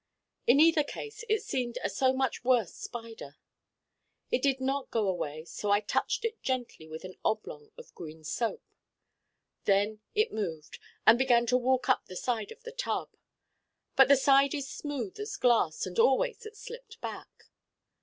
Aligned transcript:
In 0.47 0.59
either 0.59 0.83
case 0.83 1.23
it 1.29 1.43
seemed 1.43 1.77
a 1.83 1.87
so 1.87 2.11
much 2.11 2.43
worse 2.43 2.73
Spider. 2.73 3.37
It 4.31 4.41
did 4.41 4.59
not 4.59 4.89
go 4.89 5.07
away 5.07 5.45
so 5.45 5.69
I 5.69 5.79
touched 5.79 6.25
it 6.25 6.41
gently 6.41 6.87
with 6.87 7.03
an 7.03 7.17
oblong 7.23 7.69
of 7.77 7.93
green 7.93 8.23
soap. 8.23 8.63
Then 9.65 9.99
it 10.15 10.33
moved 10.33 10.79
and 11.05 11.19
began 11.19 11.45
to 11.45 11.55
walk 11.55 11.87
up 11.87 12.07
the 12.07 12.15
side 12.15 12.51
of 12.51 12.63
the 12.63 12.71
tub. 12.71 13.09
But 13.95 14.07
the 14.07 14.17
side 14.17 14.55
is 14.55 14.67
smooth 14.67 15.19
as 15.19 15.35
glass 15.37 15.85
and 15.85 15.99
always 15.99 16.47
it 16.47 16.57
slipped 16.57 16.99
back. 16.99 17.43